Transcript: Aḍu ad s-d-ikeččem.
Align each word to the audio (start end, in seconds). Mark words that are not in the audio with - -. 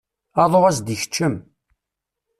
Aḍu 0.43 0.59
ad 0.65 0.73
s-d-ikeččem. 0.77 1.35